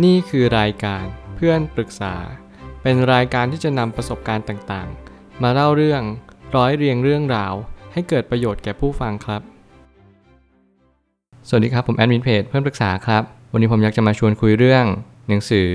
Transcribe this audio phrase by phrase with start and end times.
[0.00, 1.04] นี่คือรายการ
[1.36, 2.14] เพื่อนปรึกษา
[2.82, 6.02] เป็นรายการที่จะนำประสบการณ์ต่างๆ มาเล่าเรื่อง
[6.56, 7.54] ร้อยเรียงเรื่องราว
[7.92, 9.42] ให้เกิดประโยชน์แก่ผู้ฟังครับ
[11.48, 14.84] สวัสดีครับ ผมแอดมินเพจเพื่อนปรึกษาครับ วันนี้ผมอยากจะมาชวนคุยเรื่อง
[15.28, 15.68] หนังสือ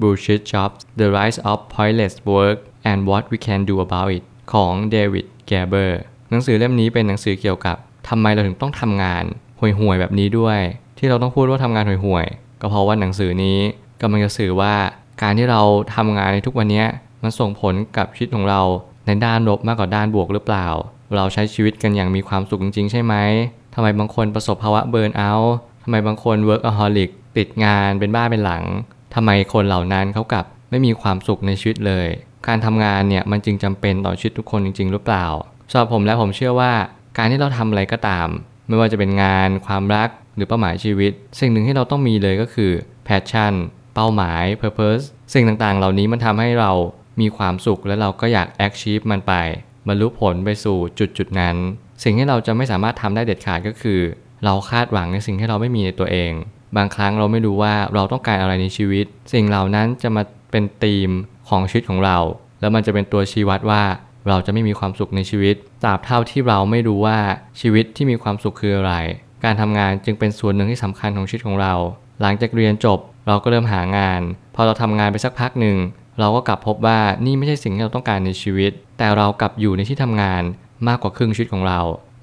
[0.00, 2.58] Bullshit Jobs The Rise of Pointless Work
[2.90, 6.00] and What We Can Do About It ของเดวิดแกเบอร์
[6.30, 7.76] หนังสือเล่มนี้เป็นหนังสือเกี่ยวกับ
[8.08, 9.24] ทำไมเราถึงต้องทำงาน
[9.60, 10.60] ห่วยๆแบบนี้ด้วย
[10.98, 13.58] ที่เราต้องพูดว่าทำงานห่วยๆ ก็เพราะว่าหนังสือนี้
[14.00, 14.74] กำลังจะสื่อว่า
[15.22, 15.60] การที่เรา
[15.94, 16.84] ทำงานในทุกวันนี้
[17.22, 18.60] มันส่งผลกับชีวิตของเรา
[19.06, 20.68] ในด้านลบมากกว่าด้านบวกหรือเปล่า
[21.16, 23.14] เราใช้ชีวิตกันอย่างมีความสุขจริงๆ ใช่ไหม
[23.74, 28.64] ทำไมบางคนประสบภาวะเบิร์นเอาท์ทำไมบางคน workaholic ติดงานเป็นบ้าเป็นหลัง
[29.14, 32.08] ทำไมคนเหล่านั้นเขากลับไม่มีความสุขในชีวิตเลย
[32.48, 35.26] การทำงานเนี่ยมันจึงจำเป็นต่อชีวิตทุกคนจริง ๆ หรือเปล่า
[35.70, 36.72] สำหรับผมและผมเชื่อว่า
[37.18, 38.28] การที่เราทำอะไรก็ตาม
[38.68, 42.72] ไม่ว่าจะเป็นงาน ความรัก หรือเป้าหมายชีวิต สิ่งหนึ่งที่เราต้องมีเลยก็คือ
[43.06, 43.54] passion
[43.94, 46.72] เป้าหมาย purpose สิ่งต่างๆ เหล่านี้มันทำให้เรา
[47.20, 49.34] มีความสุขและเราก็อยาก achieve มันไป
[49.88, 51.56] บรรลุผลไปสู่จุดจุดๆนั้น
[52.02, 54.00] สิ่งที่เราจะไม่สามารถทำได้เด็ดขาดก็คือ
[54.44, 56.32] เราคาดหวังในสิ่งที่เราไม่มีในตัวเอง
[56.76, 61.10] บางครั้งเราไม่รู้ว่าเราต้องการอะไรในชีวิต สิ่งเหล่านั้นจะมาเป็นธีม
[61.48, 62.18] ของชีวิตของเรา
[62.60, 63.82] แล้วมันจะเป็นตัวชี้วัดว่า
[64.28, 67.18] เราจะไม่มีความสุขในชีวิตตราบเท่าที่เราไม่รู้ว่า
[67.60, 68.94] ชีวิตที่มีความสุขคืออะไร
[69.44, 71.74] การทำงานจึงเป็นส่วนหนึ่งที่สำคัญของชีวิตของเรา
[72.20, 74.20] หลังจากเรียนจบเราก็เริ่มหางาน
[74.54, 75.76] พอเราทำงานไปสักพักหนึ่ง
[76.20, 80.42] เราก็กลับพบว่านี่ไม่ใช่สิ่งที่เราต้องการในชีวิต แต่เรากลับอยู่ในที่ทำงาน
[80.88, 81.80] มากกว่าครึ่งชีวิตของเรา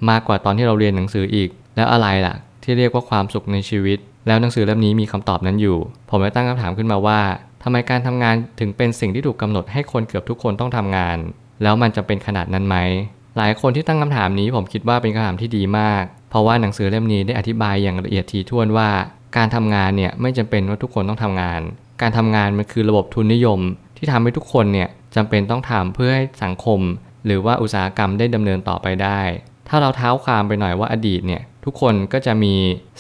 [0.10, 5.78] มากกว่าตอนที่เราเรียนหนังสืออีก แล้วอะไรล่ะ ที่เรียกว่าความสุขในชีวิต แล้วหนังสือเล่มนี้มีคำตอบนั้นอยู่
[6.10, 7.20] ผมเลยตั้งคำถามขึ้นมาว่า
[7.64, 11.18] ทำไมการทำงานถึงเป็นสิ่งที่ถูกกำหนดให้คนเกือบทุกคนต้องทำงาน
[11.64, 12.76] แล้วมันจะเป็นขนาดนั้นไหม
[13.38, 18.90] หลายคนที่ตั้งคำถามนี้ผมคิดว่าเป็นคำถามที่ดีมาก เพราะว่าหนังสือเล่มนี้ได้อธิบายอย่างละเอียดถี่ถ้วนว่า
[19.38, 21.62] การทำงานเนี่ยไม่จำเป็นว่าทุกคนต้องทำงาน
[22.02, 23.60] การทำงานมันคือระบบทุนนิยม
[23.98, 26.80] ที่ทำให้ทุกคนเนี่ยจำเป็นต้องทำเพื่อให้สังคม
[27.26, 29.22] หรือว่าอุตสาหกรรมได้ดำเนินต่อไปได้
[29.70, 32.54] ถ้าเราเท้าความไปหน่อยว่าอดีตเนี่ยทุกคนก็จะมี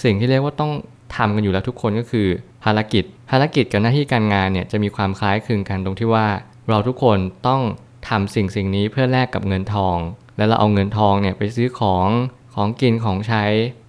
[0.03, 0.71] สิ่งที่เรียกว่าต้อง
[1.15, 2.27] ทำกันอยู่แล้วทุกคนก็คือ
[2.63, 6.27] ภารกิจ ภารกิจกับหน้าที่การงานเนี่ยจะมีความคล้ายคลึงกันตรงที่ว่า
[6.69, 7.17] เราทุกคน
[7.47, 7.61] ต้อง
[8.09, 9.97] ทำสิ่งสิ่งนี้เพื่อแลกกับเงินทอง
[10.37, 12.07] แล้วเราเอาเงินทองเนี่ยไปซื้อของ
[12.55, 13.43] ของกินของใช้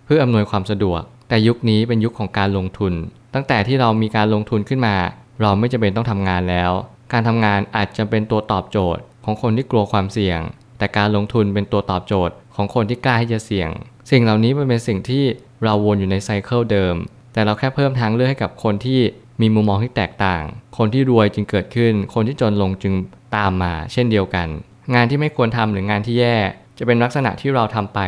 [0.06, 2.92] เพื่ออำนวยความสะดวก แต่ยุคนี้เป็นยุคของการลงทุน
[3.34, 4.96] ตั้งแต่ที่เรามีการลงทุนขึ้นมา
[5.42, 6.72] เราไม่จำเป็นต้องทำงานแล้ว
[7.12, 10.40] การทำงานอาจจะเป็นตัวตอบโจทย์ ของคนที่กลัวความเสี่ยง
[10.78, 13.70] แต่การลงทุนเป็นตัวตอบโจทย์ ของคนที่กล้าที่จะเสี่ยง
[14.10, 15.24] สิ่งเหล่านี้มันเป็นสิ่งที่
[15.64, 16.94] เราวนอยู่ในไซเคิลเดิม
[17.32, 19.00] แต่เราแค่เพิ่มทางเลือกให้กับคนที่
[19.40, 20.44] มีมุมมองที่แตกต่าง
[20.78, 22.94] คนที่รวยจึงเกิดขึ้น คนที่จนลงจึง
[23.36, 24.48] ตามมา เช่นเดียวกัน
[24.94, 26.36] งานที่ไม่ควรทำหรืองานที่แย่
[26.78, 28.00] จะเป็นลักษณะที่เราทำไป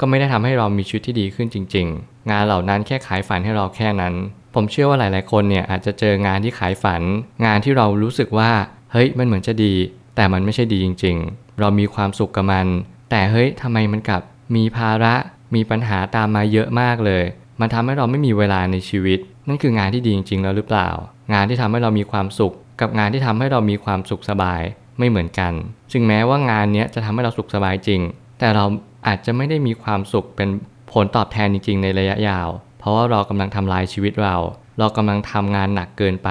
[0.00, 4.14] ก็ไม่ได้ทำให้เรามีชีวิตที่ดีขึ้นจริง ๆ งานเหล่านั้นแค่ขายฝันให้เราแค่นั้น
[4.54, 7.02] ผมเชื่อว่าหลาย ๆ คนเนี่ยอาจจะเจองานที่ขายฝัน
[7.44, 8.50] งานที่เรารู้สึกว่า
[8.92, 9.74] เฮ้ยมันเหมือนจะดี
[10.16, 12.66] แต่มันไม่ใช่ดีจริง ๆ เรามีความสุขกับมัน
[13.10, 14.22] แต่เฮ้ยทำไมมันกลับ
[14.56, 15.14] มีภาระ
[15.54, 17.24] มีปัญหาตามมาเยอะมากเลย
[17.60, 20.88] มันทำให้เราไม่มีเวลาในชีวิต นั่นคืองานที่ดีจริง ๆ แล้วหรือเปล่า
[21.34, 24.62] งานที่ทำให้เรามีความสุข กับงานที่ทำให้เรามีความสุขสบาย
[24.98, 25.52] ไม่เหมือนกัน
[25.92, 28.00] จึงแม้ว่างานนี้จะทำให้เราสุขสบายจริง
[28.38, 28.64] แต่เรา
[29.06, 30.48] อาจจะไม่ได้มีความสุขเป็น
[30.92, 32.48] ผลตอบแทนจริง ๆ ในระยะยาว
[32.78, 34.36] เพราะว่าเรากำลังทำลายชีวิตเรา
[34.78, 36.30] เรากำลังทำงานหนักเกินไป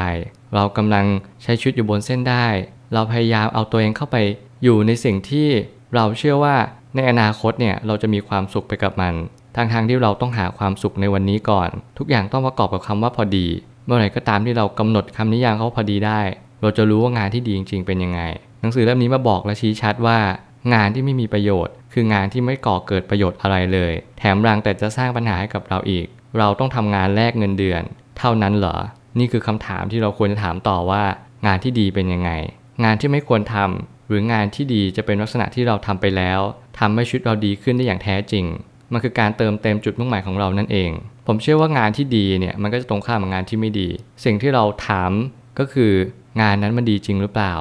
[0.56, 1.06] เรากำลัง
[1.44, 2.48] ใช้ชีวิตอยู่บนเส้นได้
[2.94, 4.18] เราพยายามเอาตัวเองเข้าไป
[4.64, 5.50] อยู่ในสิ่งที่
[5.96, 6.56] เราเชื่อว่า
[6.96, 9.14] ในอนาคตเนี่ยเราจะมีความสุขไปกับมัน
[9.56, 13.48] ทางทางที่เราต้องหาความสุขในวันนี้ก่อน ทุกอย่างต้องประกอบกับคำว่าพอดี
[13.86, 16.22] เมื่อไหร่ก็ตามที่เรากำหนดคำนิยามเขาพอดีได้
[16.62, 18.22] เราจะรู้ว่างานที่ดีจริง ๆ เป็นยังไง
[18.62, 20.20] หนังสือเล่มนี้มาบอกและชี้ชัดว่า
[20.74, 26.06] งานที่ไม่มีประโยชน์ คืองานที่ไม่ก่อเกิดประโยชน์อะไรเลย แถมรังแต่จะสร้างปัญหาให้กับเราอีก
[26.38, 27.84] เราต้องทำงานแลกเงินเดือน
[28.18, 28.78] เท่านั้นเหรอ
[29.20, 31.04] นี่คือคำถามที่เราควรจะถามต่อว่า
[31.48, 32.32] งานที่ดีเป็นยังไง
[32.84, 36.40] งานที่ไม่ควรทำหรืองานที่ดีจะเป็นลักษณะที่เราทำไปแล้ว
[36.80, 38.46] ทำให้ชีวิตเราดีขึ้นได้อย่างแท้จริง
[38.92, 40.92] มันคือการเติมเต็มจุดมุ่งหมายของเรานั่นเอง
[41.28, 43.90] ผมเชื่อว่างานที่ดีเนี่ยมันก็จะตรงข้ามกับงานที่ไม่ดี
[44.26, 45.12] สิ่งที่เราถาม
[45.60, 45.92] ก็คือ
[46.42, 47.54] งานนั้นมันดีจริงหรือเปล่า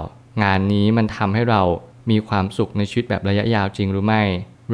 [0.43, 1.63] งานนี้มันทำให้เรา
[2.11, 4.23] มีความสุขในชีวิตแบบระยะยาวจริงหรือไม่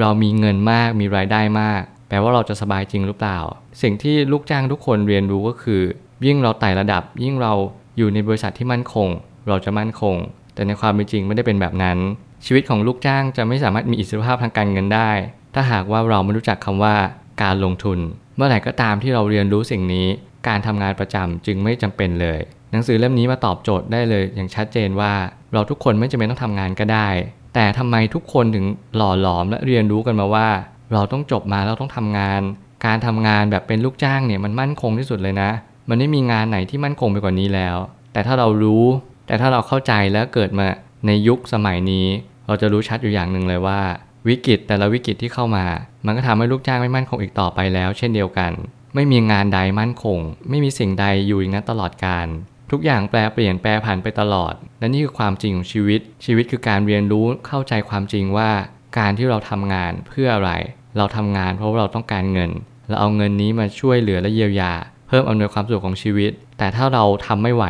[0.00, 3.38] เรามีเงินมากมีรายได้มาก แปลว่าเราจะสบายจริงหรือเปล่า
[3.82, 5.82] สิ่งที่ลูกจ้างทุกคนเรียนรู้ก็คือ
[6.26, 7.54] ยิ่งเราไต่ระดับ ยิ่งเรา
[7.96, 9.08] อยู่ในบริษัทที่มั่นคง
[9.48, 10.16] เราจะมั่นคง
[10.54, 11.98] แต่ในความเป็นจริงไม่ได้เป็นแบบนั้น
[12.46, 15.10] ชีวิตของลูกจ้างจะไม่สามารถมีอิสรภาพทางการเงินได้
[15.54, 16.96] ถ้าหากว่าเราไม่รู้จักคำว่า
[17.42, 17.98] การลงทุน
[18.36, 20.06] เมื่อไหร่ก็ตามที่เราเรียนรู้สิ่งนี้
[20.48, 22.40] การทำงานประจำจึงไม่จำเป็นเลย
[22.72, 25.12] หนังสือเล่มนี้มาตอบโจทย์ได้เลยอย่างชัดเจนว่า
[25.52, 27.08] เราทุกคนไม่จำเป็นต้องทำงานก็ได้
[27.54, 28.66] แต่ทำไมทุกคนถึง
[28.96, 30.48] หล่อหลอมและเรียนรู้กันมาว่า
[30.92, 32.40] เราต้องจบมาแล้วต้องทำงาน
[32.86, 35.50] การทำงานแบบเป็นลูกจ้างเนี่ยมันมั่นคงที่สุดเลยนะ
[35.88, 37.76] มันไม่มีงานไหนที่มั่นคงไปกว่านี้แล้ว
[38.12, 38.84] แต่ถ้าเรารู้
[39.26, 40.66] แต่ถ้าเราเข้าใจแล้วเกิดมา
[41.06, 42.06] ในยุคสมัยนี้
[42.46, 43.80] เราจะรู้ชัดอยู่อย่างหนึ่งเลยว่า
[44.28, 45.66] วิกฤตแต่ละวิกฤตที่เข้ามา
[46.06, 48.52] มันก็ทำให้ลูกจ้างไม่มั่นคงอีกต่อไปแล้ว เช่นเดียวกัน
[48.94, 52.26] ไม่มีงานใดมั่นคง ไม่มีสิ่งใดอยู่อย่างนั้นตลอดการ
[52.74, 58.50] ทุกอย่างแปลเปลี่ยนแปรผันไปตลอด และนี่คือความจริงของชีวิต ชีวิตคือการเรียนรู้เข้าใจความจริงว่า
[58.98, 60.50] การที่เราทำงานเพื่ออะไร
[60.96, 62.50] เราทำงานเพราะว่าเราต้องการเงิน
[62.88, 64.72] เราเอาเงินนี้มาช่วยเหลือและเยียวยา
[65.08, 67.64] เพิ่มอำนวยความสะดวกของชีวิต แต่ถ้าเราทำไม่ไหว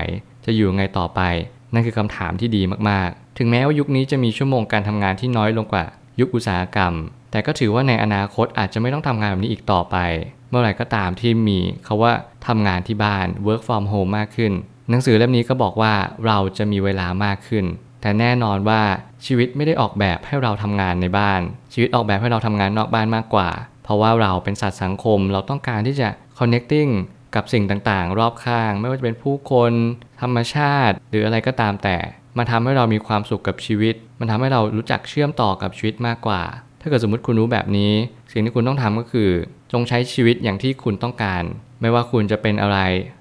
[0.47, 1.21] จะอยู่ยังไงต่อไป
[1.75, 5.85] นั่นคือคำถามที่ดีมากๆ ถึงแม้ว่ายุคนี้จะมีชั่วโมงการทำงานที่น้อยลงกว่า
[6.21, 6.93] ยุคอุตสาหกรรม
[7.31, 9.97] แต่ก็ถือว่าในอนาคตอาจจะไม่ต้องทำงานแบบนี้อีกต่อไป
[10.51, 12.13] เมื่อไหร่ก็ตามที่มีเขาว่า
[12.47, 14.53] ทำงานที่บ้าน work from home มากขึ้น
[14.93, 15.95] หนังสือเล่มนี้ก็บอกว่า
[16.27, 17.65] เราจะมีเวลามากขึ้น
[18.01, 18.83] แต่แน่นอนว่า
[19.27, 21.41] ชีวิตไม่ได้ออกแบบให้เราทำงานในบ้าน
[21.73, 23.51] ชีวิตออกแบบให้เราทำงานนอกบ้านมากกว่า
[23.85, 26.09] เพราะว่าเราเป็นสัตว์สังคมเราต้องการที่จะ
[26.39, 26.91] connecting
[27.35, 29.73] กับสิ่งต่างๆ รอบข้าง ไม่ว่าจะเป็นผู้คน
[30.23, 31.97] ธรรมชาติ หรืออะไรก็ตามแต่
[32.39, 36.43] มันทำให้เรามีความสุขกับชีวิต มันทำให้เรารู้จักเชื่อมต่อกับชีวิตมากกว่า
[36.81, 37.93] ถ้าเกิดสมมติคุณรู้แบบนี้
[38.33, 39.31] สิ่งที่คุณต้องทำก็คือ
[39.73, 41.43] จงใช้ชีวิตอย่างที่คุณต้องการ
[41.81, 42.79] ไม่ว่าคุณจะเป็นอะไร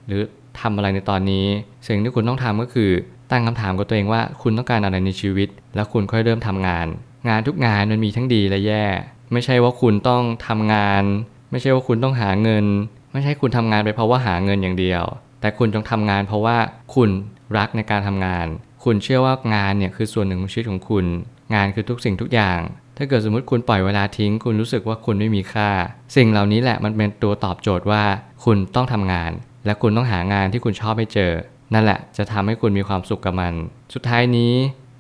[0.08, 0.22] หรือ
[0.60, 1.46] ทำอะไรในตอนนี้
[1.88, 2.92] สิ่งที่คุณต้องทำก็คือ
[3.32, 6.88] ตั้งคำถามกับตัวเองว่าคุณต้องการอะไรในชีวิต แล้วคุณค่อยเริ่มทำงาน
[7.30, 8.86] งานทุกงานมันมีทั้งดีและแย่
[9.34, 11.04] ไม่ใช่ว่าคุณต้องทำงาน
[11.52, 12.66] ไม่ใช่ว่าคุณต้องหาเงิน
[13.14, 15.04] ไม่ใช่คุณทำงานไปเพราะว่าหาเงินอย่างเดียว
[15.42, 16.58] แต่คุณจงทำงานเพราะว่า
[16.96, 17.10] คุณ
[17.58, 18.48] รักในการทำงาน
[18.84, 21.06] คุณเชื่อว่างานเนี่ยคือส่วนหนึ่งของชีวิตของคุณ
[21.54, 22.60] งานคือทุกสิ่งทุกอย่าง
[22.98, 25.70] ถ้าเกิดสมมติคุณปล่อยเวลาทิ้ง คุณรู้สึกว่าคุณไม่มีค่า
[26.16, 28.04] สิ่งเหล่านี้แหละมันเป็นตัวตอบโจทย์ว่า
[28.44, 29.32] คุณต้องทำงาน
[29.66, 31.32] และคุณต้องหางานที่คุณชอบให้เจอ
[31.74, 33.54] นั่นแหละจะทำให้คุณมีความสุขกับมัน
[33.94, 34.54] สุดท้ายนี้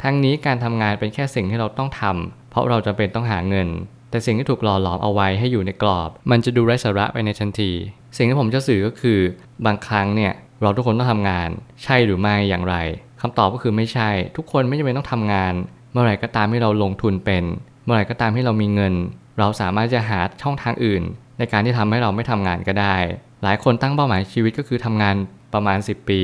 [0.04, 3.68] ทั้งนี้การทำงานเป็นแค่สิ่งที่เราต้องทำเพราะเราจำเป็นต้องหาเงิน
[4.10, 7.72] แต่สิ่งที่ถูกหล่อหลอมเอาไว้ให้อยู่ในกรอบ มันจะดูไร้สาระไปในทันที
[8.18, 9.20] สิ่งที่ผมจะสื่อก็คือ
[9.66, 11.50] บางครั้งเนี่ยเราทุกคนต้องทำงาน
[11.84, 12.76] ใช่หรือไม่อย่างไร
[13.22, 15.54] คำตอบก็คือไม่ใช่ ทุกคนไม่จำเป็นต้องทำงาน
[15.92, 17.44] เมื่อไหร่ก็ตามที่เราลงทุนเป็น
[17.84, 18.94] เมื่อไหร่ก็ตามที่เรามีเงิน
[19.40, 21.04] เราสามารถจะหาช่องทางอื่น
[21.38, 22.96] ในการที่ทำให้เราไม่ทำงานก็ได้
[23.44, 25.16] หลายคนตั้งเป้าหมายชีวิตก็คือทำงาน
[25.54, 26.22] ประมาณ 10 ปี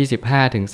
[0.00, 0.64] 25ถึง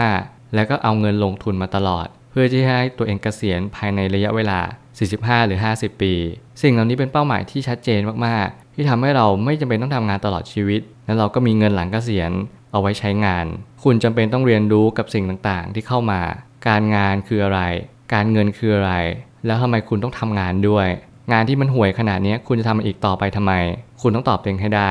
[0.00, 4.60] 35 แล้วก็เอาเงินลงทุนมาตลอด เพื่อที่ให้ตัวเองเกษียณภายในระยะเวลา
[5.04, 6.14] 45 หรือ 50 ปี
[6.62, 12.32] สิ่งเหล่านี้เป็นเป้าหมายที่ชัดเจนมากๆ ที่ทำให้เราไม่จำเป็นต้องทำงานตลอดชีวิต และเราก็มีเงินหลังเกษียณ
[12.72, 13.46] เอาไว้ใช้งาน
[13.84, 16.20] คุณจำเป็นต้องเรียนรู้กับสิ่งต่างๆ ที่เข้ามา
[16.68, 17.60] การงานคืออะไร
[18.14, 18.92] การเงินคืออะไร
[19.46, 20.88] แล้วทำไมคุณต้องทำงานด้วย
[21.32, 23.52] งานที่มันห่วยขนาดนี้คุณจะทำมันอีกต่อไปทำไม
[24.02, 24.90] คุณต้องตอบเองให้ได้